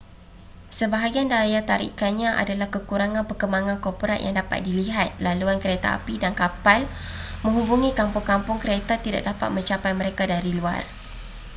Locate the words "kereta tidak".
8.63-9.21